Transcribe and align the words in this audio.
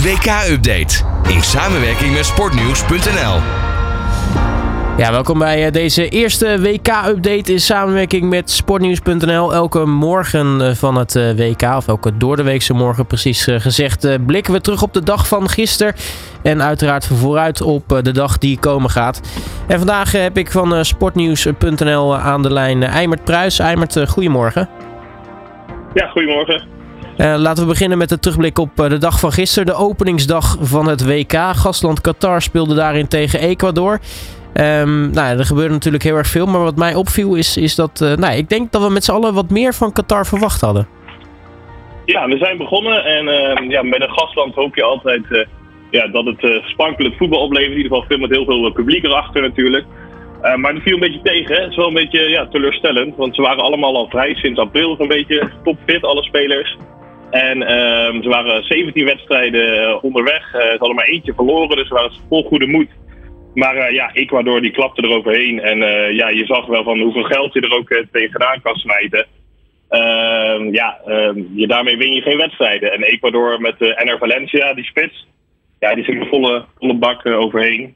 WK-update 0.00 1.04
in 1.28 1.42
samenwerking 1.42 2.12
met 2.12 2.26
sportnieuws.nl. 2.26 3.40
Ja, 4.96 5.10
welkom 5.10 5.38
bij 5.38 5.66
eh, 5.66 5.72
deze 5.72 6.08
eerste 6.08 6.60
WK-update 6.60 7.52
in 7.52 7.60
samenwerking 7.60 8.28
met 8.28 8.50
sportnieuws.nl. 8.50 9.54
Elke 9.54 9.86
morgen 9.86 10.60
eh, 10.60 10.74
van 10.74 10.96
het 10.96 11.16
eh, 11.16 11.30
WK, 11.30 11.62
of 11.62 11.88
elke 11.88 12.16
doordeweekse 12.16 12.72
morgen 12.72 13.06
precies 13.06 13.44
gezegd, 13.50 14.26
blikken 14.26 14.52
we 14.52 14.60
terug 14.60 14.82
op 14.82 14.92
de 14.92 15.02
dag 15.02 15.28
van 15.28 15.48
gisteren. 15.48 15.94
En 16.42 16.62
uiteraard 16.62 17.06
vooruit 17.06 17.60
op 17.62 18.00
de 18.02 18.12
dag 18.12 18.38
die 18.38 18.58
komen 18.58 18.90
gaat. 18.90 19.20
En 19.68 19.78
vandaag 19.78 20.12
heb 20.12 20.38
ik 20.38 20.50
van 20.50 20.84
sportnieuws.nl 20.84 22.16
aan 22.16 22.42
de 22.42 22.52
lijn 22.52 22.82
Eimert 22.82 23.24
Pruis. 23.24 23.58
Eimert, 23.58 24.08
goedemorgen. 24.08 24.68
Ja, 25.94 26.06
goedemorgen. 26.06 26.79
Uh, 27.20 27.34
laten 27.36 27.62
we 27.62 27.68
beginnen 27.68 27.98
met 27.98 28.08
de 28.08 28.18
terugblik 28.18 28.58
op 28.58 28.76
de 28.76 28.98
dag 28.98 29.20
van 29.20 29.32
gisteren. 29.32 29.66
De 29.66 29.74
openingsdag 29.74 30.56
van 30.60 30.88
het 30.88 31.06
WK. 31.06 31.32
Gastland 31.32 32.00
Qatar 32.00 32.42
speelde 32.42 32.74
daarin 32.74 33.08
tegen 33.08 33.40
Ecuador. 33.40 33.98
Um, 34.54 35.10
nou, 35.10 35.38
er 35.38 35.44
gebeurde 35.44 35.72
natuurlijk 35.72 36.02
heel 36.02 36.16
erg 36.16 36.26
veel. 36.26 36.46
Maar 36.46 36.62
wat 36.62 36.76
mij 36.76 36.94
opviel 36.94 37.34
is, 37.34 37.56
is 37.56 37.74
dat... 37.74 38.00
Uh, 38.02 38.14
nou, 38.14 38.36
ik 38.36 38.48
denk 38.48 38.72
dat 38.72 38.82
we 38.82 38.92
met 38.92 39.04
z'n 39.04 39.12
allen 39.12 39.34
wat 39.34 39.50
meer 39.50 39.74
van 39.74 39.92
Qatar 39.92 40.26
verwacht 40.26 40.60
hadden. 40.60 40.88
Ja, 42.04 42.26
we 42.26 42.36
zijn 42.36 42.58
begonnen. 42.58 43.04
En 43.04 43.24
uh, 43.26 43.70
ja, 43.70 43.82
met 43.82 44.02
een 44.02 44.10
gastland 44.18 44.54
hoop 44.54 44.74
je 44.76 44.82
altijd 44.82 45.46
ja, 45.90 46.06
dat 46.06 46.24
het 46.24 46.62
spankelijk 46.64 47.16
voetbal 47.16 47.40
oplevert. 47.40 47.70
In 47.70 47.76
ieder 47.76 47.92
geval 47.92 48.08
veel 48.08 48.18
met 48.18 48.30
heel 48.30 48.44
veel 48.44 48.72
publiek 48.72 49.04
erachter 49.04 49.42
natuurlijk. 49.42 49.84
maar 50.56 50.74
dat 50.74 50.82
viel 50.82 50.94
een 50.94 51.00
beetje 51.00 51.22
tegen. 51.22 51.60
Het 51.60 51.70
is 51.70 51.76
wel 51.76 51.88
een 51.88 51.94
beetje 51.94 52.28
ja, 52.28 52.46
teleurstellend. 52.46 53.16
Want 53.16 53.34
ze 53.34 53.42
waren 53.42 53.62
allemaal 53.62 53.96
al 53.96 54.08
vrij 54.08 54.34
sinds 54.34 54.58
april 54.58 54.96
een 54.98 55.08
beetje 55.08 55.50
topfit, 55.64 56.04
alle 56.04 56.22
spelers. 56.22 56.76
En 57.30 57.62
ehm, 57.62 58.22
ze 58.22 58.28
waren 58.28 58.64
17 58.64 59.04
wedstrijden 59.04 60.02
onderweg. 60.02 60.50
ze 60.50 60.76
hadden 60.78 60.94
maar 60.94 61.08
eentje 61.08 61.34
verloren, 61.34 61.76
dus 61.76 61.88
ze 61.88 61.94
waren 61.94 62.12
vol 62.28 62.42
goede 62.44 62.66
moed. 62.66 62.88
Maar 63.54 63.76
uh, 63.76 63.90
ja, 63.90 64.12
Ecuador 64.12 64.60
die 64.60 64.70
klapte 64.70 65.02
er 65.02 65.16
overheen. 65.16 65.60
En 65.60 65.78
uh, 65.78 66.12
ja, 66.12 66.28
je 66.28 66.44
zag 66.46 66.66
wel 66.66 66.82
van 66.82 67.00
hoeveel 67.00 67.22
geld 67.22 67.52
je 67.52 67.60
er 67.60 67.76
ook 67.76 67.90
uh, 67.90 68.02
tegenaan 68.12 68.60
kan 68.62 68.74
smijten. 68.74 69.26
Ehm, 69.88 70.72
ja, 70.72 71.00
ehm, 71.06 71.42
je, 71.54 71.66
daarmee 71.66 71.96
win 71.96 72.12
je 72.12 72.20
geen 72.20 72.36
wedstrijden. 72.36 72.92
En 72.92 73.02
Ecuador 73.02 73.60
met 73.60 73.78
de 73.78 74.02
NR 74.04 74.18
Valencia, 74.18 74.74
die 74.74 74.84
spits, 74.84 75.26
ja, 75.78 75.94
die 75.94 76.04
zit 76.04 76.20
er 76.20 76.26
volle, 76.26 76.64
volle 76.78 76.94
bak 76.94 77.26
overheen. 77.26 77.94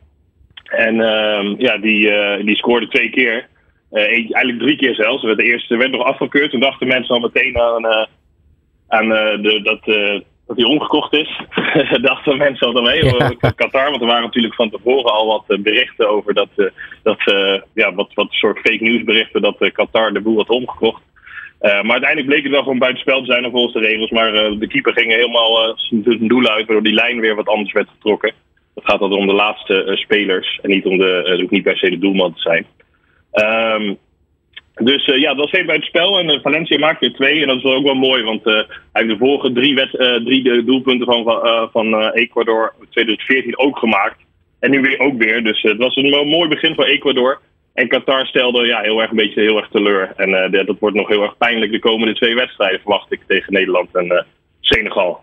En 0.64 0.94
uh, 0.94 1.55
ja, 1.58 1.78
die, 1.78 2.12
die 2.44 2.56
scoorde 2.56 2.88
twee 2.88 3.10
keer. 3.10 3.48
eigenlijk 3.92 4.58
drie 4.58 4.77
keer 4.77 4.94
zelfs. 4.94 5.22
De 5.22 5.42
eerste 5.42 5.77
werd 5.77 5.90
nog 5.90 6.05
afgekeurd. 6.05 6.50
Toen 6.50 6.60
dachten 6.60 6.86
mensen 6.86 7.14
al 7.14 7.20
meteen 7.20 7.58
aan, 7.60 8.08
aan 8.94 9.08
de, 9.42 9.60
dat 9.62 9.80
dat 10.46 10.56
hij 10.56 10.66
omgekocht 10.66 11.12
is. 11.12 11.40
dachten 12.02 12.36
mensen 12.36 12.74
al 12.74 12.82
mee 12.82 13.04
over 13.04 13.54
Qatar. 13.54 13.90
Want 13.90 14.00
er 14.00 14.06
waren 14.06 14.22
natuurlijk 14.22 14.54
van 14.54 14.70
tevoren 14.70 15.12
al 15.12 15.26
wat 15.26 15.44
eh, 15.48 15.58
berichten 15.58 16.08
over 16.08 16.34
dat, 16.34 16.48
uh, 16.56 16.66
dat 17.02 17.20
uh, 17.24 17.60
ja, 17.74 17.94
wat, 17.94 18.14
wat 18.14 18.26
soort 18.30 18.58
fake 18.58 18.84
news 18.84 19.04
berichten 19.04 19.42
dat 19.42 19.70
Qatar 19.72 20.12
de 20.12 20.20
boel 20.20 20.36
had 20.36 20.48
omgekocht. 20.48 21.02
maar 21.60 21.90
uiteindelijk 21.90 22.26
bleek 22.26 22.42
het 22.42 22.52
wel 22.52 22.62
gewoon 22.62 22.78
buitenspel 22.78 23.20
te 23.20 23.32
zijn 23.32 23.50
volgens 23.50 23.74
de 23.74 23.80
regels. 23.80 24.10
Maar 24.10 24.32
de 24.32 24.66
keeper 24.66 24.92
ging 24.92 25.12
helemaal 25.12 25.76
zijn 25.78 26.28
doel 26.28 26.48
uit, 26.48 26.66
waardoor 26.66 26.82
die 26.82 26.94
lijn 26.94 27.20
weer 27.20 27.34
wat 27.34 27.48
anders 27.48 27.72
werd 27.72 27.88
getrokken. 27.88 28.32
Het 28.74 28.84
gaat 28.84 29.00
dan 29.00 29.12
om 29.12 29.26
de 29.26 29.32
laatste 29.32 29.92
spelers 29.94 30.58
en 30.62 30.70
niet 30.70 30.84
om 30.86 30.98
de, 30.98 31.38
uh, 31.40 31.50
niet 31.50 31.62
per 31.62 31.76
se 31.76 31.90
de 31.90 31.98
doelman 31.98 32.34
te 32.34 32.40
zijn. 32.40 32.66
Um, 33.32 33.98
dus 34.75 35.06
uh, 35.06 35.20
ja, 35.20 35.34
dat 35.34 35.50
was 35.50 35.53
even 35.53 35.75
het 35.75 35.84
spel. 35.84 36.19
En 36.19 36.30
uh, 36.30 36.39
Valencia 36.42 36.78
maakte 36.78 37.06
er 37.06 37.12
twee. 37.12 37.41
En 37.41 37.47
dat 37.47 37.56
is 37.56 37.64
ook 37.64 37.84
wel 37.84 37.94
mooi, 37.94 38.22
want 38.22 38.47
uh, 38.47 38.55
hij 38.55 38.67
heeft 38.92 39.08
de 39.08 39.17
vorige 39.17 39.53
drie, 39.53 39.75
wet, 39.75 39.91
drie 40.25 40.64
doelpunten 40.64 41.06
van, 41.06 41.25
van 41.72 42.11
Ecuador 42.11 42.75
2014 42.91 43.58
ook 43.58 43.78
gemaakt. 43.78 44.17
En 44.61 44.70
nu 44.70 44.80
weer 44.80 44.98
ook 44.98 45.19
weer. 45.19 45.45
Dus 45.45 45.62
het 45.62 45.77
was 45.77 45.97
een 45.97 46.28
mooi 46.28 46.48
begin 46.48 46.75
voor 46.75 46.84
Ecuador. 46.84 47.41
En 47.75 47.89
Qatar 47.89 48.27
stelde 48.27 48.67
ja, 48.67 48.80
heel 48.80 49.00
erg 49.00 49.11
een 49.11 49.17
beetje 49.17 49.41
heel 49.41 49.56
erg 49.56 49.69
teleur. 49.69 50.13
En 50.17 50.51
dat 50.51 50.79
wordt 50.79 50.96
nog 50.96 51.08
heel 51.08 51.23
erg 51.23 51.36
pijnlijk 51.36 51.73
de 51.73 51.79
komende 51.79 52.14
twee 52.14 52.34
wedstrijden, 52.34 52.80
verwacht 52.80 53.13
ik, 53.13 53.20
tegen 53.27 53.52
Nederland 53.52 53.95
en 53.95 54.27
Senegal. 54.61 55.23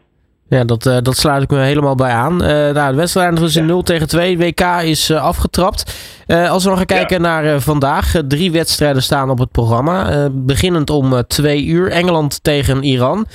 Ja, 0.56 0.64
dat, 0.64 0.86
uh, 0.86 0.98
dat 1.02 1.16
sluit 1.16 1.44
ik 1.44 1.50
me 1.50 1.60
helemaal 1.60 1.96
bij 1.96 2.12
aan. 2.12 2.34
Uh, 2.34 2.48
nou, 2.50 2.92
de 2.92 2.98
wedstrijd 2.98 3.40
is 3.40 3.56
in 3.56 3.66
0 3.66 3.82
tegen 3.82 4.08
2. 4.08 4.38
WK 4.38 4.62
is 4.84 5.10
uh, 5.10 5.24
afgetrapt. 5.24 5.84
als 6.28 6.64
we 6.64 6.70
nog 6.70 6.78
gaan 6.78 6.98
kijken 6.98 7.22
naar 7.22 7.62
vandaag. 7.62 8.22
drie 8.28 8.52
wedstrijden 8.52 9.02
staan 9.02 9.30
op 9.30 9.38
het 9.38 9.52
programma. 9.52 10.30
beginnend 10.32 10.90
om 10.90 11.24
twee 11.28 11.66
uur. 11.66 11.92
Engeland 11.92 12.44
tegen 12.44 12.84
Iran. 12.84 13.26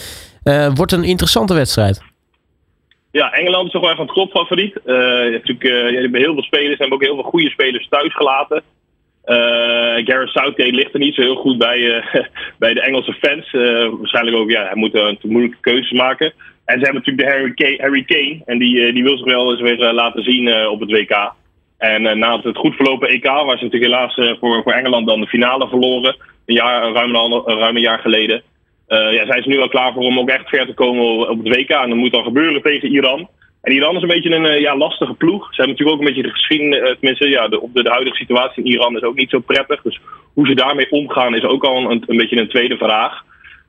wordt 0.74 0.92
een 0.92 1.04
interessante 1.04 1.54
wedstrijd. 1.54 2.02
Ja, 3.12 3.32
Engeland 3.32 3.66
is 3.66 3.72
toch 3.72 3.82
wel 3.82 3.90
echt 3.90 4.00
een 4.00 4.06
topfavoriet. 4.06 4.72
je 4.84 5.30
hebt 5.32 5.46
natuurlijk 5.46 5.92
je 5.92 6.00
hebt 6.00 6.16
heel 6.16 6.34
veel 6.34 6.42
spelers. 6.42 6.78
hebben 6.78 6.96
ook 6.98 7.04
heel 7.04 7.14
veel 7.14 7.30
goede 7.30 7.50
spelers 7.50 7.88
thuis 7.88 8.14
gelaten. 8.14 8.62
Gareth 10.04 10.28
Southgate 10.28 10.72
ligt 10.72 10.92
er 10.94 11.00
niet 11.00 11.14
zo 11.14 11.22
heel 11.22 11.36
goed 11.36 11.58
bij, 11.58 12.04
bij 12.58 12.74
de 12.74 12.80
Engelse 12.80 13.12
fans. 13.12 13.50
waarschijnlijk 13.98 14.36
ook, 14.36 14.50
ja, 14.50 14.62
hij 14.62 14.76
moet 14.76 14.94
een 14.94 15.18
moeilijke 15.22 15.60
keuzes 15.60 15.92
maken. 15.92 16.32
En 16.66 16.78
ze 16.78 16.84
hebben 16.84 17.02
natuurlijk 17.04 17.28
de 17.28 17.34
Harry 17.34 17.54
Kane, 17.54 18.04
Harry 18.06 18.42
en 18.44 18.58
die, 18.58 18.86
eh, 18.86 18.94
die 18.94 19.02
wil 19.02 19.16
zich 19.16 19.26
wel 19.26 19.50
eens 19.50 19.60
weer 19.60 19.82
eh, 19.82 19.92
laten 19.92 20.22
zien 20.22 20.48
eh, 20.48 20.70
op 20.70 20.80
het 20.80 20.90
WK. 20.90 21.32
En 21.78 22.18
na 22.18 22.40
het 22.40 22.56
goed 22.56 22.74
verlopen 22.74 23.08
EK, 23.08 23.24
waar 23.24 23.58
ze 23.58 23.64
natuurlijk 23.64 23.92
helaas 23.92 24.14
voor, 24.14 24.62
voor 24.62 24.72
Engeland 24.72 25.06
dan 25.06 25.20
de 25.20 25.26
finale 25.26 25.68
verloren, 25.68 26.16
een 26.46 26.54
jaar, 26.54 26.92
ruim, 26.92 27.14
een, 27.14 27.42
ruim 27.44 27.76
een 27.76 27.82
jaar 27.82 27.98
geleden, 27.98 28.42
ja, 28.88 29.26
zijn 29.26 29.42
ze 29.42 29.48
nu 29.48 29.56
wel 29.56 29.68
klaar 29.68 29.92
voor 29.92 30.02
om 30.02 30.18
ook 30.18 30.28
echt 30.28 30.48
ver 30.48 30.66
te 30.66 30.74
komen 30.74 31.28
op 31.28 31.44
het 31.44 31.56
WK. 31.56 31.70
En 31.70 31.88
dat 31.88 31.98
moet 31.98 32.12
dan 32.12 32.24
gebeuren 32.24 32.62
tegen 32.62 32.92
Iran. 32.92 33.28
En 33.62 33.72
Iran 33.72 33.96
is 33.96 34.02
een 34.02 34.08
beetje 34.08 34.34
een 34.34 34.60
ja, 34.60 34.76
lastige 34.76 35.14
ploeg. 35.14 35.42
Ze 35.42 35.62
hebben 35.62 35.68
natuurlijk 35.68 35.96
ook 35.96 36.00
een 36.00 36.14
beetje 36.14 36.28
de 36.28 36.36
geschiedenis, 36.36 36.78
tenminste, 36.78 37.28
ja, 37.28 37.48
de, 37.48 37.60
op 37.60 37.74
de, 37.74 37.82
de, 37.82 37.90
huidige 37.90 38.16
situatie 38.16 38.64
in 38.64 38.70
Iran 38.70 38.96
is 38.96 39.02
ook 39.02 39.16
niet 39.16 39.30
zo 39.30 39.38
prettig. 39.38 39.82
Dus 39.82 40.00
hoe 40.34 40.46
ze 40.46 40.54
daarmee 40.54 40.90
omgaan 40.90 41.34
is 41.34 41.44
ook 41.44 41.64
al 41.64 41.90
een, 41.90 42.04
een 42.06 42.16
beetje 42.16 42.40
een 42.40 42.48
tweede 42.48 42.76
vraag. 42.76 43.24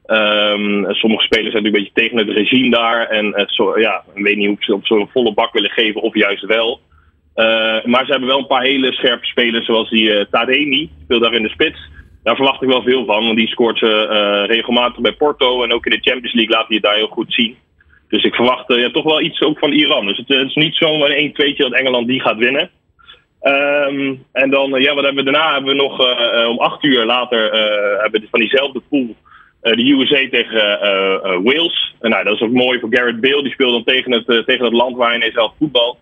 Um, 0.07 0.85
sommige 0.93 1.23
spelers 1.23 1.51
zijn 1.51 1.63
natuurlijk 1.63 1.65
een 1.65 1.71
beetje 1.71 1.91
tegen 1.93 2.17
het 2.17 2.29
regime 2.29 2.69
daar. 2.69 3.07
En 3.07 3.25
uh, 3.25 3.47
zo, 3.47 3.79
ja, 3.79 4.03
ik 4.13 4.23
weet 4.23 4.37
niet 4.37 4.49
of 4.49 4.63
ze 4.63 4.73
op 4.73 4.85
zo'n 4.85 5.09
volle 5.11 5.33
bak 5.33 5.53
willen 5.53 5.69
geven 5.69 6.01
of 6.01 6.13
juist 6.13 6.45
wel. 6.45 6.79
Uh, 7.35 7.83
maar 7.83 8.05
ze 8.05 8.11
hebben 8.11 8.29
wel 8.29 8.39
een 8.39 8.47
paar 8.47 8.63
hele 8.63 8.93
scherpe 8.93 9.25
spelers, 9.25 9.65
zoals 9.65 9.89
die 9.89 10.03
uh, 10.03 10.25
Tademi, 10.31 10.89
speelt 11.03 11.21
daar 11.21 11.33
in 11.33 11.43
de 11.43 11.49
spits. 11.49 11.89
Daar 12.23 12.35
verwacht 12.35 12.61
ik 12.61 12.69
wel 12.69 12.81
veel 12.81 13.05
van, 13.05 13.25
want 13.25 13.37
die 13.37 13.47
scoort 13.47 13.77
ze 13.77 14.43
regelmatig 14.47 15.01
bij 15.01 15.11
Porto. 15.11 15.63
En 15.63 15.73
ook 15.73 15.85
in 15.85 15.91
de 15.91 16.09
Champions 16.09 16.33
League 16.33 16.55
laat 16.55 16.67
hij 16.67 16.75
het 16.75 16.85
daar 16.85 16.95
heel 16.95 17.07
goed 17.07 17.33
zien. 17.33 17.55
Dus 18.09 18.23
ik 18.23 18.35
verwacht 18.35 18.73
ja, 18.73 18.89
toch 18.89 19.03
wel 19.03 19.21
iets 19.21 19.41
ook 19.41 19.59
van 19.59 19.71
Iran. 19.71 20.05
Dus 20.05 20.17
het, 20.17 20.29
is 20.29 20.55
niet 20.55 20.75
zo'n 20.75 21.05
1 21.05 21.33
2 21.33 21.55
dat 21.55 21.73
Engeland 21.73 22.07
die 22.07 22.21
gaat 22.21 22.37
winnen. 22.37 22.69
Um, 23.41 24.23
en 24.31 24.49
dan, 24.49 24.81
ja, 24.81 24.93
wat 24.93 25.03
hebben 25.03 25.25
we 25.25 25.31
daarna? 25.31 25.53
Hebben 25.53 25.75
we 25.75 25.81
nog 25.81 25.99
om 26.49 26.57
acht 26.57 26.83
uur 26.83 27.05
later 27.05 27.51
hebben 28.01 28.21
we 28.21 28.27
van 28.31 28.39
diezelfde 28.39 28.81
pool 28.89 29.07
eh, 29.09 29.26
de 29.75 29.91
USA 29.91 30.27
tegen 30.29 30.81
eh, 30.81 31.13
eh, 31.13 31.21
Wales. 31.43 31.95
Nou, 32.01 32.23
dat 32.23 32.33
is 32.33 32.41
ook 32.41 32.51
mooi 32.51 32.79
voor 32.79 32.89
Garrett 32.91 33.21
Bale. 33.21 33.43
Die 33.43 33.51
speelt 33.51 33.71
dan 33.71 33.83
tegen 33.83 34.11
het, 34.11 34.45
tegen 34.45 34.65
het 34.65 34.73
land 34.73 34.97
waar 34.97 35.17
hij 35.17 35.31
zelf 35.31 35.53
voetbal. 35.57 35.97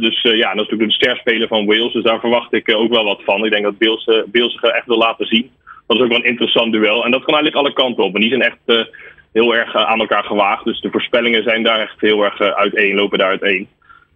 dus 0.00 0.22
ja, 0.22 0.54
dat 0.54 0.64
is 0.64 0.70
natuurlijk 0.70 0.88
de 0.88 1.04
sterspeler 1.04 1.48
van 1.48 1.66
Wales. 1.66 1.92
Dus 1.92 2.02
daar 2.02 2.20
verwacht 2.20 2.52
ik 2.52 2.74
ook 2.74 2.92
wel 2.92 3.04
wat 3.04 3.22
van. 3.24 3.44
Ik 3.44 3.50
denk 3.50 3.64
dat 3.64 3.78
Bale 3.78 4.50
zich 4.50 4.62
echt 4.62 4.86
wil 4.86 4.98
laten 4.98 5.26
zien. 5.26 5.50
Dat 5.86 5.96
is 5.96 6.02
ook 6.02 6.08
wel 6.08 6.18
een 6.18 6.24
interessant 6.24 6.72
duel. 6.72 7.04
En 7.04 7.10
dat 7.10 7.24
kan 7.24 7.34
eigenlijk 7.34 7.66
alle 7.66 7.84
kanten 7.84 8.04
op. 8.04 8.14
En 8.14 8.20
die 8.20 8.30
zijn 8.30 8.42
echt 8.42 8.86
heel 9.32 9.54
erg 9.54 9.74
aan 9.74 10.00
elkaar 10.00 10.24
gewaagd. 10.24 10.64
Dus 10.64 10.80
de 10.80 10.90
voorspellingen 10.90 11.42
zijn 11.42 11.62
daar 11.62 11.80
echt 11.80 12.00
heel 12.00 12.24
erg 12.24 12.40
uiteen, 12.40 12.94
lopen 12.94 13.18
daar 13.18 13.28
uiteen. 13.40 13.68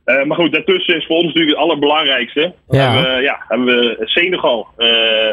Maar 0.04 0.36
goed, 0.36 0.52
daartussen 0.52 0.96
is 0.96 1.06
voor 1.06 1.16
ons 1.16 1.26
natuurlijk 1.26 1.56
het 1.56 1.64
allerbelangrijkste. 1.64 2.54
Ja. 2.68 2.92
Hebben 2.92 3.16
we, 3.16 3.22
ja, 3.22 3.44
hebben 3.48 3.66
we 3.66 3.96
Senegal. 4.00 4.68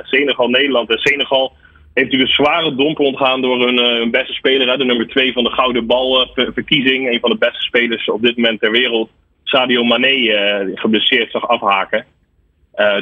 Senegal, 0.03 0.47
Nederland 0.47 0.89
en 0.89 0.97
Senegal 0.97 1.53
heeft 1.97 2.13
u 2.13 2.21
een 2.21 2.27
zware 2.27 2.75
domper 2.75 3.05
ontgaan 3.05 3.41
door 3.41 3.59
hun, 3.65 4.03
uh, 4.03 4.09
beste 4.09 4.33
speler. 4.33 4.77
de 4.77 4.85
nummer 4.85 5.07
2 5.07 5.33
van 5.33 5.43
de 5.43 5.49
Gouden 5.49 5.85
Bal 5.85 6.21
uh, 6.21 6.47
verkiezing. 6.53 7.11
Een 7.11 7.19
van 7.19 7.29
de 7.29 7.37
beste 7.37 7.61
spelers 7.61 8.09
op 8.09 8.21
dit 8.21 8.35
moment 8.35 8.59
ter 8.59 8.71
wereld. 8.71 9.09
Sadio 9.44 9.83
Mane 9.83 10.17
uh, 10.17 10.79
geblesseerd 10.79 11.31
zag 11.31 11.47
afhaken. 11.47 12.05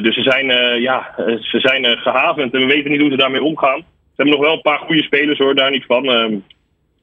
dus 0.02 0.14
ze 0.14 0.22
zijn, 0.22 0.46
ja, 0.80 1.14
ze 1.40 1.60
zijn 1.60 1.98
gehavend 1.98 2.54
en 2.54 2.60
we 2.60 2.66
weten 2.66 2.90
niet 2.90 3.00
hoe 3.00 3.10
ze 3.10 3.16
daarmee 3.16 3.42
omgaan. 3.42 3.78
Ze 3.78 4.22
hebben 4.22 4.34
nog 4.34 4.44
wel 4.44 4.54
een 4.54 4.70
paar 4.70 4.78
goede 4.78 5.02
spelers 5.02 5.38
hoor, 5.38 5.54
daar 5.54 5.70
niet 5.70 5.84
van. 5.86 6.04
Uh, 6.04 6.36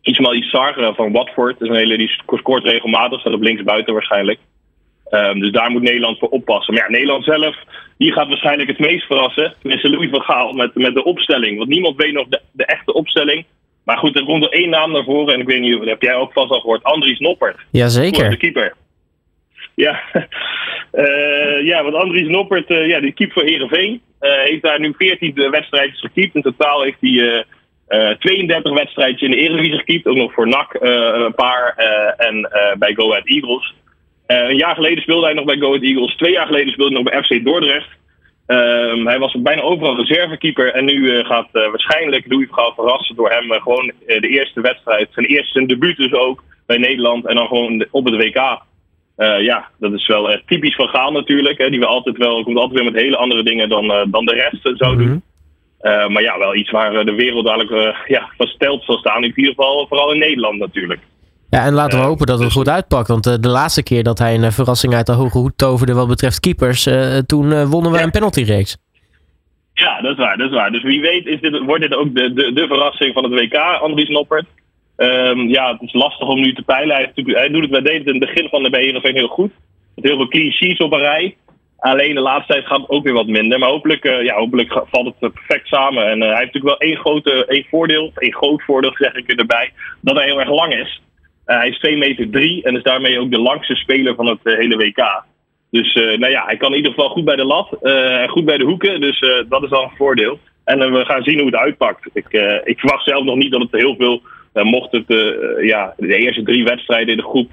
Ismail 0.01 0.33
Issar 0.33 0.93
van 0.95 1.11
Watford. 1.11 1.61
is 1.61 1.69
een 1.69 1.75
hele, 1.75 1.97
die 1.97 2.21
scoort 2.25 2.63
regelmatig, 2.63 3.19
staat 3.19 3.33
op 3.33 3.41
linksbuiten 3.41 3.93
waarschijnlijk. 3.93 4.39
Um, 5.09 5.39
dus 5.39 5.51
daar 5.51 5.71
moet 5.71 5.81
Nederland 5.81 6.19
voor 6.19 6.29
oppassen. 6.29 6.73
Maar 6.73 6.83
ja, 6.83 6.89
Nederland 6.89 7.23
zelf, 7.23 7.55
die 7.97 8.13
gaat 8.13 8.27
waarschijnlijk 8.27 8.69
het 8.69 8.79
meest 8.79 9.05
verrassen. 9.05 9.55
Tenminste, 9.59 9.89
Louis 9.89 10.09
van 10.09 10.21
Gaal 10.21 10.53
met, 10.53 10.75
met 10.75 10.93
de 10.93 11.03
opstelling. 11.03 11.57
Want 11.57 11.69
niemand 11.69 11.95
weet 11.95 12.13
nog 12.13 12.27
de, 12.27 12.41
de 12.51 12.65
echte 12.65 12.93
opstelling. 12.93 13.45
Maar 13.83 13.97
goed, 13.97 14.15
er 14.15 14.25
komt 14.25 14.43
er 14.43 14.51
één 14.51 14.69
naam 14.69 14.91
naar 14.91 15.03
voren. 15.03 15.33
En 15.33 15.39
ik 15.39 15.47
weet 15.47 15.59
niet, 15.59 15.77
dat 15.77 15.87
heb 15.87 16.01
jij 16.01 16.15
ook 16.15 16.33
vast 16.33 16.51
al 16.51 16.59
gehoord. 16.59 16.83
Andries 16.83 17.19
Noppert. 17.19 17.57
Jazeker. 17.71 18.29
De 18.29 18.37
keeper. 18.37 18.73
Ja, 19.75 20.01
uh, 20.93 21.65
ja 21.71 21.83
want 21.83 21.95
Andries 21.95 22.27
Noppert, 22.27 22.69
uh, 22.69 22.87
ja, 22.87 22.99
die 22.99 23.13
keeper 23.13 23.39
voor 23.39 23.49
Heerenveen. 23.49 24.01
Uh, 24.21 24.31
heeft 24.43 24.61
daar 24.61 24.79
nu 24.79 24.93
14 24.97 25.33
wedstrijdjes 25.51 25.99
gekiept. 25.99 26.35
In 26.35 26.41
totaal 26.41 26.83
heeft 26.83 26.97
hij 26.99 27.45
32 28.19 28.73
wedstrijdjes 28.73 29.21
in 29.21 29.31
de 29.31 29.37
Eredivisie 29.37 29.77
gekiept. 29.77 30.07
Ook 30.07 30.15
nog 30.15 30.33
voor 30.33 30.47
NAC 30.47 30.73
een 30.79 31.35
paar. 31.35 31.73
en 32.17 32.49
bij 32.79 32.93
Go 32.93 33.09
Ahead 33.09 33.27
Eagles. 33.27 33.73
Een 34.39 34.55
jaar 34.55 34.75
geleden 34.75 35.03
speelde 35.03 35.25
hij 35.25 35.33
nog 35.33 35.45
bij 35.45 35.57
Go 35.57 35.67
Ahead 35.67 35.83
Eagles. 35.83 36.15
Twee 36.15 36.31
jaar 36.31 36.45
geleden 36.45 36.73
speelde 36.73 36.93
hij 36.93 37.03
nog 37.03 37.11
bij 37.11 37.23
FC 37.23 37.45
Dordrecht. 37.45 37.89
Ehm, 38.45 39.05
hij 39.05 39.19
was 39.19 39.35
bijna 39.41 39.61
overal 39.61 39.95
reservekeeper. 39.95 40.73
En 40.73 40.85
nu 40.85 41.23
gaat 41.23 41.47
waarschijnlijk 41.51 42.25
Louis 42.27 42.47
Vergaal 42.47 42.73
verrassen 42.73 43.15
door 43.15 43.29
hem 43.29 43.51
gewoon 43.51 43.91
de 44.05 44.27
eerste 44.27 44.61
wedstrijd. 44.61 45.07
Zijn 45.11 45.25
eerste 45.25 45.51
zijn 45.51 45.67
debuut 45.67 45.97
dus 45.97 46.13
ook 46.13 46.43
bij 46.65 46.77
Nederland. 46.77 47.25
En 47.25 47.35
dan 47.35 47.47
gewoon 47.47 47.85
op 47.91 48.05
het 48.05 48.15
WK. 48.15 48.61
ja, 49.41 49.67
dat 49.79 49.93
is 49.93 50.07
wel 50.07 50.37
typisch 50.45 50.75
van 50.75 50.87
Gaal 50.87 51.11
natuurlijk. 51.11 51.57
Hè, 51.57 51.69
die 51.69 51.79
we 51.79 51.85
altijd 51.85 52.17
wel, 52.17 52.43
komt 52.43 52.57
altijd 52.57 52.79
weer 52.79 52.91
met 52.91 53.01
hele 53.01 53.17
andere 53.17 53.43
dingen 53.43 53.69
dan, 53.69 53.87
dan 54.11 54.25
de 54.25 54.33
rest 54.33 54.77
zou 54.77 54.97
doen. 54.97 55.07
Mhm. 55.07 55.19
Uh, 55.83 56.07
maar 56.07 56.21
ja, 56.21 56.37
wel 56.37 56.55
iets 56.55 56.71
waar 56.71 57.05
de 57.05 57.13
wereld 57.13 57.45
dadelijk 57.45 57.71
uh, 57.71 57.95
ja, 58.07 58.29
versteld 58.37 58.83
zal 58.83 58.97
staan. 58.97 59.23
In 59.23 59.33
ieder 59.35 59.53
geval 59.53 59.87
vooral 59.87 60.11
in 60.11 60.19
Nederland 60.19 60.59
natuurlijk. 60.59 60.99
Ja, 61.53 61.65
en 61.65 61.73
laten 61.73 61.99
we 61.99 62.05
hopen 62.05 62.25
dat 62.25 62.39
het 62.39 62.51
goed 62.51 62.69
uitpakt. 62.69 63.07
Want 63.07 63.43
de 63.43 63.49
laatste 63.49 63.83
keer 63.83 64.03
dat 64.03 64.19
hij 64.19 64.35
een 64.35 64.51
verrassing 64.51 64.93
uit 64.93 65.05
de 65.05 65.11
hoge 65.11 65.37
hoed 65.37 65.57
toverde 65.57 65.93
wat 65.93 66.07
betreft 66.07 66.39
keepers, 66.39 66.89
toen 67.25 67.65
wonnen 67.65 67.91
we 67.91 68.01
een 68.01 68.11
penaltyreeks. 68.11 68.77
Ja, 69.73 70.01
dat 70.01 70.11
is 70.11 70.17
waar, 70.17 70.37
dat 70.37 70.49
is 70.49 70.55
waar. 70.55 70.71
Dus 70.71 70.83
wie 70.83 71.01
weet 71.01 71.25
is 71.25 71.41
dit, 71.41 71.59
wordt 71.59 71.81
dit 71.81 71.95
ook 71.95 72.15
de, 72.15 72.33
de, 72.33 72.53
de 72.53 72.67
verrassing 72.67 73.13
van 73.13 73.23
het 73.23 73.33
WK, 73.33 73.55
Andries 73.55 74.09
Noppert. 74.09 74.45
Um, 74.97 75.49
ja, 75.49 75.71
het 75.71 75.81
is 75.81 75.93
lastig 75.93 76.27
om 76.27 76.39
nu 76.39 76.53
te 76.53 76.61
peilen. 76.61 76.95
Hij, 76.95 77.11
hij 77.15 77.49
doet 77.49 77.61
het 77.61 77.71
bij 77.71 77.81
David 77.81 78.05
in 78.05 78.21
het 78.21 78.33
begin 78.33 78.49
van 78.49 78.63
de 78.63 78.69
BRV 78.69 79.13
heel 79.13 79.27
goed. 79.27 79.51
Met 79.95 80.05
heel 80.05 80.15
veel 80.15 80.27
clean 80.27 80.51
sheets 80.51 80.79
op 80.79 80.93
een 80.93 80.99
rij. 80.99 81.35
Alleen 81.77 82.15
de 82.15 82.21
laatste 82.21 82.53
tijd 82.53 82.65
gaat 82.65 82.81
het 82.81 82.89
ook 82.89 83.03
weer 83.03 83.13
wat 83.13 83.27
minder. 83.27 83.59
Maar 83.59 83.69
hopelijk, 83.69 84.05
uh, 84.05 84.23
ja, 84.23 84.35
hopelijk 84.35 84.71
valt 84.91 85.05
het 85.05 85.15
eh, 85.19 85.29
perfect 85.29 85.67
samen. 85.67 86.07
En 86.07 86.17
uh, 86.17 86.27
hij 86.27 86.37
heeft 86.37 86.53
natuurlijk 86.53 86.79
wel 86.79 86.89
één, 86.89 86.97
grote, 86.97 87.45
één 87.45 87.65
voordeel, 87.69 88.11
één 88.15 88.33
groot 88.33 88.63
voordeel 88.63 88.93
zeg 88.93 89.13
ik 89.13 89.29
erbij, 89.31 89.71
dat 90.01 90.15
hij 90.15 90.25
heel 90.25 90.39
erg 90.39 90.49
lang 90.49 90.73
is. 90.73 91.01
Hij 91.45 91.69
is 91.69 91.79
2 91.79 91.97
meter 91.97 92.29
3 92.29 92.63
en 92.63 92.75
is 92.75 92.83
daarmee 92.83 93.19
ook 93.19 93.31
de 93.31 93.39
langste 93.39 93.75
speler 93.75 94.15
van 94.15 94.25
het 94.25 94.39
hele 94.43 94.77
WK. 94.77 95.23
Dus 95.71 95.93
nou 95.93 96.29
ja, 96.29 96.45
hij 96.45 96.57
kan 96.57 96.71
in 96.71 96.77
ieder 96.77 96.91
geval 96.91 97.09
goed 97.09 97.25
bij 97.25 97.35
de 97.35 97.45
lat 97.45 97.77
en 97.81 98.29
goed 98.29 98.45
bij 98.45 98.57
de 98.57 98.65
hoeken. 98.65 99.01
Dus 99.01 99.19
dat 99.49 99.63
is 99.63 99.71
al 99.71 99.83
een 99.83 99.97
voordeel. 99.97 100.39
En 100.63 100.93
we 100.93 101.05
gaan 101.05 101.23
zien 101.23 101.37
hoe 101.37 101.45
het 101.45 101.55
uitpakt. 101.55 102.09
Ik, 102.13 102.27
ik 102.63 102.79
verwacht 102.79 103.05
zelf 103.05 103.23
nog 103.23 103.35
niet 103.35 103.51
dat 103.51 103.61
het 103.61 103.81
heel 103.81 103.95
veel, 103.95 104.21
mocht 104.53 104.91
het 104.91 105.05
ja, 105.61 105.93
de 105.97 106.15
eerste 106.15 106.43
drie 106.43 106.63
wedstrijden 106.63 107.09
in 107.09 107.17
de 107.17 107.27
groep 107.29 107.51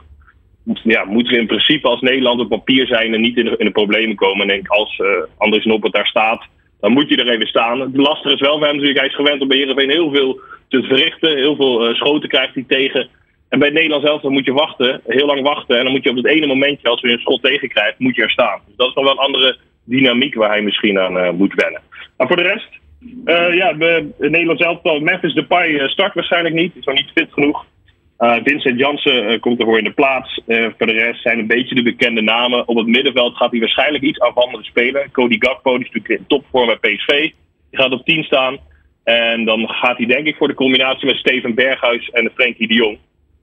ja, 0.65 1.05
moeten 1.05 1.33
we 1.33 1.39
in 1.39 1.47
principe 1.47 1.89
als 1.89 2.01
Nederland 2.01 2.41
op 2.41 2.49
papier 2.49 2.87
zijn 2.87 3.15
en 3.15 3.21
niet 3.21 3.37
in 3.37 3.45
de, 3.45 3.55
in 3.57 3.73
problemen 3.73 4.17
komen. 4.17 4.43
En 4.43 4.49
denk, 4.49 4.69
als 4.69 4.99
uh, 4.99 5.09
Andries 5.39 5.65
Noppert 5.65 5.93
daar 5.93 6.07
staat, 6.07 6.47
dan 6.81 6.93
moet 6.93 7.09
je 7.09 7.17
er 7.17 7.29
even 7.29 7.47
staan. 7.47 7.81
Het 7.81 7.97
lastige 7.97 8.35
is 8.35 8.41
wel 8.41 8.59
voor 8.59 8.67
hem 8.67 8.73
natuurlijk, 8.73 8.99
hij 8.99 9.09
is 9.09 9.15
gewend 9.15 9.41
om 9.41 9.49
bij 9.49 9.57
Heerenveen 9.57 9.91
heel 9.91 10.11
veel 10.11 10.41
te 10.69 10.83
verrichten. 10.83 11.37
Heel 11.37 11.57
veel 11.57 11.89
uh, 11.89 11.95
schoten 11.95 12.29
krijgt 12.29 12.55
hij 12.55 12.65
tegen. 12.69 13.09
En 13.51 13.59
bij 13.59 13.69
het 13.69 13.77
Nederlands 13.77 14.07
zelf 14.07 14.23
dan 14.23 14.33
moet 14.33 14.45
je 14.45 14.53
wachten, 14.53 15.01
heel 15.07 15.27
lang 15.27 15.43
wachten. 15.43 15.79
En 15.79 15.85
dan 15.85 15.93
moet 15.93 16.05
je 16.05 16.11
op 16.11 16.17
het 16.17 16.27
ene 16.27 16.47
momentje, 16.47 16.89
als 16.89 17.01
je 17.01 17.09
een 17.09 17.19
schot 17.19 17.43
tegenkrijgt, 17.43 17.99
moet 17.99 18.17
je 18.17 18.23
er 18.23 18.31
staan. 18.31 18.61
Dus 18.67 18.77
dat 18.77 18.89
is 18.89 18.95
nog 18.95 19.05
wel 19.05 19.13
een 19.13 19.27
andere 19.27 19.57
dynamiek 19.85 20.35
waar 20.35 20.51
hij 20.51 20.63
misschien 20.63 20.99
aan 20.99 21.17
uh, 21.17 21.31
moet 21.31 21.55
wennen. 21.55 21.81
Maar 22.17 22.27
voor 22.27 22.37
de 22.37 22.43
rest, 22.43 22.69
ja, 23.55 23.71
in 24.19 24.31
Nederland 24.31 24.61
zelf, 24.61 25.01
Memphis 25.01 25.35
Depay 25.35 25.89
start 25.89 26.15
waarschijnlijk 26.15 26.55
niet. 26.55 26.77
Is 26.77 26.85
nog 26.85 26.95
niet 26.95 27.11
fit 27.15 27.33
genoeg. 27.33 27.67
Vincent 28.45 28.79
Jansen 28.79 29.41
komt 29.41 29.59
ervoor 29.59 29.79
in 29.79 29.85
de 29.85 29.93
plaats. 29.93 30.41
Voor 30.47 30.87
de 30.87 30.93
rest 30.93 31.23
zijn 31.23 31.39
een 31.39 31.47
beetje 31.47 31.75
de 31.75 31.83
bekende 31.83 32.23
namen. 32.23 32.69
Op 32.69 32.77
het 32.77 32.87
middenveld 32.87 33.37
gaat 33.37 33.51
hij 33.51 33.61
waarschijnlijk 33.61 34.05
iets 34.05 34.21
aanvallender 34.21 34.65
spelen. 34.65 35.11
Cody 35.11 35.37
Gakpo 35.39 35.77
die 35.77 35.87
is 35.87 35.93
natuurlijk 35.93 36.21
in 36.21 36.27
topvorm 36.27 36.67
bij 36.67 36.95
PSV. 36.95 37.21
Die 37.71 37.81
gaat 37.81 37.93
op 37.93 38.05
10 38.05 38.25
staan. 38.25 38.59
En 39.05 39.45
dan 39.45 39.69
gaat 39.69 39.97
hij 39.97 40.07
denk 40.07 40.27
ik 40.27 40.37
voor 40.37 40.49
de 40.49 40.55
combinatie 40.55 41.07
met 41.07 41.17
Steven 41.17 41.55
Berghuis 41.55 42.11
en 42.11 42.31
Frenkie 42.35 42.69
de 42.69 42.75
Jong. 42.75 42.99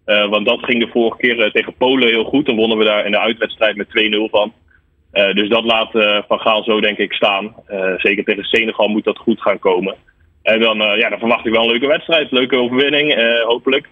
Want 0.08 0.46
dat 0.46 0.64
ging 0.64 0.80
de 0.80 0.92
vorige 0.92 1.18
keer 1.18 1.52
tegen 1.52 1.74
Polen 1.78 2.08
heel 2.08 2.24
goed. 2.24 2.46
Dan 2.46 2.56
wonnen 2.56 2.78
we 2.78 2.84
daar 2.84 3.06
in 3.06 3.12
de 3.12 3.20
uitwedstrijd 3.20 3.76
met 3.76 3.88
2-0 3.88 4.30
van. 4.32 4.54
dus 5.12 5.50
dat 5.50 5.64
laat 5.64 5.92
Van 6.28 6.40
Gaal 6.40 6.64
zo 6.64 6.80
denk 6.82 6.98
ik 6.98 7.14
staan. 7.14 7.56
zeker 7.98 8.24
tegen 8.24 8.44
Senegal 8.44 8.88
moet 8.88 9.04
dat 9.04 9.18
goed 9.18 9.42
gaan 9.42 9.60
komen. 9.60 9.96
En 10.44 10.60
dan, 10.60 10.78
ja, 10.78 11.10
dan 11.10 11.20
verwacht 11.20 11.46
ik 11.46 11.52
wel 11.52 11.64
een 11.64 11.70
leuke 11.70 11.88
wedstrijd. 11.88 12.32
Leuke 12.32 12.58
overwinning, 12.58 13.16
hopelijk. 13.44 13.88
2-0 13.88 13.90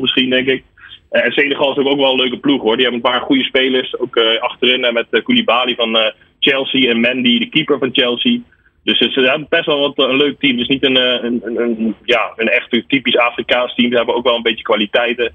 misschien, 0.00 0.30
denk 0.30 0.46
ik. 0.46 0.64
En 1.10 1.32
Senegal 1.32 1.70
is 1.70 1.86
ook 1.86 2.00
wel 2.00 2.12
een 2.12 2.20
leuke 2.20 2.38
ploeg, 2.38 2.62
hoor. 2.62 2.76
Die 2.76 2.86
hebben 2.86 3.04
een 3.04 3.10
paar 3.10 3.20
goede 3.20 3.44
spelers. 3.44 3.98
Ook 3.98 4.16
achterin 4.40 4.94
met 4.94 5.22
Koulibaly 5.22 5.74
van 5.74 6.12
Chelsea 6.38 6.90
en 6.90 7.00
Mandy, 7.00 7.38
de 7.38 7.48
keeper 7.48 7.78
van 7.78 7.90
Chelsea. 7.92 8.38
Dus 8.84 8.98
ze 8.98 9.20
hebben 9.20 9.46
best 9.48 9.66
wel 9.66 9.80
wat, 9.80 10.08
een 10.08 10.16
leuk 10.16 10.38
team. 10.38 10.52
Het 10.52 10.60
is 10.60 10.68
niet 10.68 10.84
een, 10.84 10.96
een, 10.96 11.40
een, 11.44 11.60
een, 11.60 11.94
ja, 12.04 12.32
een 12.36 12.48
echt 12.48 12.84
typisch 12.88 13.16
Afrikaans 13.16 13.74
team. 13.74 13.90
Ze 13.90 13.96
hebben 13.96 14.14
ook 14.14 14.24
wel 14.24 14.36
een 14.36 14.42
beetje 14.42 14.64
kwaliteiten. 14.64 15.32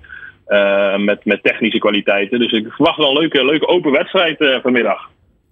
met, 0.97 1.25
met 1.25 1.43
technische 1.43 1.79
kwaliteiten. 1.79 2.39
Dus 2.39 2.51
ik 2.51 2.67
verwacht 2.71 2.97
wel 2.97 3.09
een 3.09 3.17
leuke, 3.17 3.45
leuke 3.45 3.67
open 3.67 3.91
wedstrijd 3.91 4.59
vanmiddag. 4.61 5.09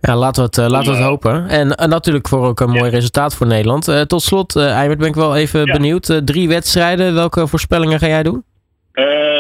Ja, 0.08 0.16
laten 0.16 0.42
we 0.44 0.50
het, 0.50 0.58
uh, 0.58 0.68
laten 0.68 0.92
we 0.92 0.98
het 0.98 1.08
hopen. 1.08 1.48
En 1.48 1.68
uh, 1.68 1.88
natuurlijk 1.88 2.28
voor 2.28 2.48
ook 2.48 2.60
een 2.60 2.70
mooi 2.70 2.90
resultaat 2.90 3.36
voor 3.36 3.48
Nederland. 3.48 3.88
Uh, 3.88 4.02
tot 4.02 4.22
slot, 4.22 4.56
uh, 4.56 4.76
Eimert, 4.80 5.00
ben 5.00 5.08
ik 5.08 5.16
wel 5.16 5.36
even 5.36 5.66
benieuwd. 5.66 6.22
drie 6.26 6.48
wedstrijden, 6.48 7.14
welke 7.14 7.48
voorspellingen 7.48 8.00
ga 8.00 8.08
jij 8.08 8.24
doen? 8.24 8.44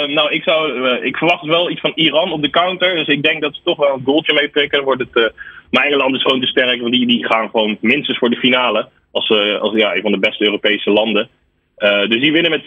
nou, 0.07 0.31
ik, 0.31 0.43
zou, 0.43 0.87
ik 1.01 1.17
verwacht 1.17 1.45
wel 1.45 1.69
iets 1.69 1.81
van 1.81 1.91
Iran 1.95 2.31
op 2.31 2.41
de 2.41 2.49
counter. 2.49 2.95
Dus 2.95 3.07
ik 3.07 3.23
denk 3.23 3.41
dat 3.41 3.55
ze 3.55 3.61
toch 3.63 3.77
wel 3.77 3.93
een 3.93 4.01
goaltje 4.05 4.33
meeprikken. 4.33 4.77
Dan 4.77 4.85
wordt 4.85 5.03
het, 5.13 5.33
maar 5.73 5.85
Engeland 5.85 6.15
is 6.15 6.21
gewoon 6.21 6.41
te 6.41 6.47
sterk, 6.47 6.81
want 6.81 6.93
die, 6.93 7.07
die 7.07 7.25
gaan 7.25 7.49
gewoon 7.49 7.77
minstens 7.81 8.17
voor 8.17 8.29
de 8.29 8.35
finale. 8.35 8.89
Als, 9.11 9.29
als 9.59 9.75
ja, 9.75 9.95
een 9.95 10.01
van 10.01 10.11
de 10.11 10.19
beste 10.19 10.45
Europese 10.45 10.89
landen. 10.89 11.29
dus 11.77 12.21
die 12.21 12.31
winnen 12.31 12.51
met 12.51 12.61
2-1. 12.61 12.63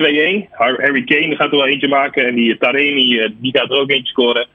Harry 0.51 1.05
Kane 1.05 1.37
gaat 1.37 1.51
er 1.51 1.57
wel 1.57 1.67
eentje 1.67 1.89
maken. 1.89 2.27
En 2.27 2.35
die 2.35 2.59
Taremi, 2.59 3.35
die 3.39 3.57
gaat 3.59 3.71
er 3.71 3.81
ook 3.81 3.91
eentje 3.91 4.13
scoren. 4.13 4.47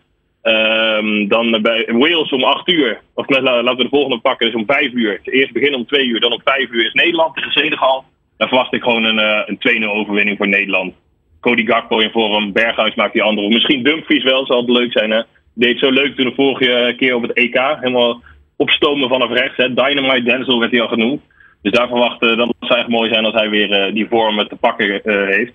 Um, 0.43 1.27
dan 1.27 1.61
bij 1.61 1.87
Wales 1.87 2.31
om 2.31 2.43
8 2.43 2.67
uur. 2.67 3.01
Of 3.13 3.29
laten 3.29 3.77
we 3.77 3.83
de 3.83 3.89
volgende 3.89 4.19
pakken, 4.19 4.45
dus 4.45 4.55
om 4.55 4.65
5 4.65 4.91
uur. 4.93 5.19
Eerst 5.23 5.53
beginnen 5.53 5.79
om 5.79 5.85
2 5.85 6.05
uur, 6.05 6.19
dan 6.19 6.31
om 6.31 6.41
5 6.43 6.69
uur 6.69 6.85
is 6.85 6.93
Nederland 6.93 7.35
tegen 7.35 7.51
Senegal. 7.51 8.05
Dan 8.37 8.47
verwacht 8.47 8.73
ik 8.73 8.83
gewoon 8.83 9.03
een, 9.03 9.17
een 9.45 9.83
2-0 9.83 9.85
overwinning 9.85 10.37
voor 10.37 10.47
Nederland. 10.47 10.93
Cody 11.41 11.65
Gakpo 11.65 11.99
in 11.99 12.11
vorm, 12.11 12.51
Berghuis 12.51 12.95
maakt 12.95 13.13
die 13.13 13.23
andere. 13.23 13.47
Misschien 13.47 13.83
Dumfries 13.83 14.23
wel, 14.23 14.45
zal 14.45 14.61
het 14.61 14.69
leuk 14.69 14.91
zijn. 14.91 15.11
Hè? 15.11 15.21
Deed 15.53 15.79
zo 15.79 15.91
leuk 15.91 16.15
toen 16.15 16.25
de 16.25 16.35
vorige 16.35 16.93
keer 16.97 17.15
op 17.15 17.21
het 17.21 17.33
EK. 17.33 17.55
Helemaal 17.55 18.21
opstomen 18.61 19.09
vanaf 19.09 19.31
rechts. 19.31 19.57
Hè? 19.57 19.73
Dynamite 19.73 20.23
Denzel 20.23 20.59
werd 20.59 20.71
hij 20.71 20.81
al 20.81 20.87
genoemd. 20.87 21.21
Dus 21.61 21.71
daar 21.71 21.87
verwachten 21.87 22.37
dat 22.37 22.53
zou 22.59 22.79
echt 22.79 22.87
mooi 22.87 23.13
zijn 23.13 23.25
als 23.25 23.33
hij 23.33 23.49
weer 23.49 23.87
uh, 23.87 23.93
die 23.93 24.07
vorm 24.09 24.47
te 24.47 24.55
pakken 24.55 25.01
uh, 25.03 25.25
heeft. 25.27 25.53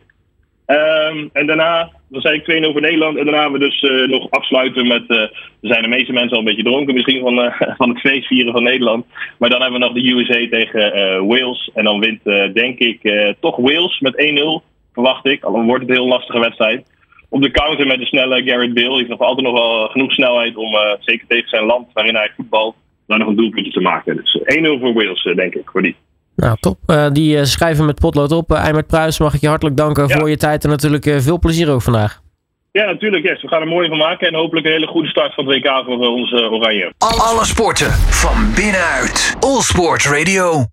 Um, 0.67 1.31
en 1.32 1.47
daarna, 1.47 1.91
dan 2.08 2.20
zei 2.20 2.37
ik 2.37 2.64
2-0 2.64 2.73
voor 2.73 2.81
Nederland. 2.81 3.19
En 3.19 3.25
daarna 3.25 3.50
we 3.50 3.58
dus 3.58 3.82
uh, 3.82 4.08
nog 4.08 4.31
afsluiten 4.31 4.87
met. 4.87 5.03
Uh, 5.08 5.20
er 5.20 5.31
zijn 5.61 5.82
de 5.82 5.88
meeste 5.88 6.12
mensen 6.12 6.32
al 6.32 6.38
een 6.38 6.44
beetje 6.44 6.62
dronken, 6.62 6.95
misschien 6.95 7.21
van, 7.21 7.38
uh, 7.38 7.61
van 7.80 7.88
het 7.88 8.00
feestvieren 8.00 8.52
van 8.52 8.62
Nederland. 8.62 9.07
Maar 9.38 9.50
dan 9.50 9.61
hebben 9.62 9.80
we 9.80 9.87
nog 9.87 9.95
de 9.95 10.11
USA 10.11 10.47
tegen 10.50 11.26
Wales. 11.26 11.71
En 11.75 11.85
dan 11.85 12.00
wint, 12.00 12.54
denk 12.54 12.78
ik, 12.78 13.35
toch 13.40 13.57
Wales 13.57 14.00
met 14.00 14.14
1-0, 14.62 14.92
verwacht 14.92 15.26
ik. 15.26 15.45
Al 15.45 15.62
wordt 15.62 15.80
het 15.80 15.88
een 15.88 15.97
heel 15.97 16.09
lastige 16.09 16.38
wedstrijd. 16.38 16.95
Op 17.28 17.42
de 17.42 17.50
counter 17.50 17.87
met 17.87 17.99
de 17.99 18.07
snelle 18.07 18.42
Garrett 18.45 18.75
Bill. 18.75 18.88
Die 18.88 18.97
heeft 18.97 19.09
nog 19.09 19.21
altijd 19.21 19.47
nog 19.47 19.59
wel 19.59 19.88
genoeg 19.88 20.12
snelheid 20.12 20.57
om, 20.57 20.76
zeker 21.00 21.26
tegen 21.26 21.49
zijn 21.49 21.64
land 21.64 21.92
waarin 21.92 22.14
hij 22.14 22.30
voetbalt, 22.37 22.76
daar 23.06 23.18
nog 23.18 23.28
een 23.28 23.36
doelpuntje 23.36 23.72
te 23.72 23.80
maken. 23.80 24.16
Dus 24.16 24.40
1-0 24.42 24.80
voor 24.80 24.92
Wales, 24.92 25.22
denk 25.34 25.54
ik, 25.54 25.68
voor 25.70 25.82
die. 25.82 25.96
Nou, 26.36 26.56
top. 26.60 26.78
Uh, 26.86 27.10
die 27.12 27.44
schrijven 27.44 27.86
met 27.86 28.00
potlood 28.00 28.32
op. 28.32 28.50
Uh, 28.50 28.58
Eimert 28.58 28.86
Pruis, 28.86 29.18
mag 29.18 29.34
ik 29.34 29.40
je 29.40 29.48
hartelijk 29.48 29.76
danken 29.76 30.08
ja. 30.08 30.18
voor 30.18 30.30
je 30.30 30.36
tijd 30.36 30.64
en 30.64 30.70
natuurlijk 30.70 31.04
veel 31.04 31.38
plezier 31.38 31.70
ook 31.70 31.82
vandaag. 31.82 32.25
Ja, 32.72 32.84
natuurlijk. 32.84 33.22
Yes. 33.22 33.42
We 33.42 33.48
gaan 33.48 33.60
er 33.60 33.66
mooi 33.68 33.88
van 33.88 33.98
maken 33.98 34.28
en 34.28 34.34
hopelijk 34.34 34.66
een 34.66 34.72
hele 34.72 34.86
goede 34.86 35.08
start 35.08 35.34
van 35.34 35.48
het 35.48 35.56
WK 35.56 35.84
voor 35.84 36.08
onze 36.08 36.50
Oranje. 36.50 36.92
Alle 36.98 37.44
sporten 37.44 37.90
van 37.92 38.54
binnenuit. 38.54 39.36
All 39.40 39.60
Sport 39.60 40.04
Radio. 40.04 40.64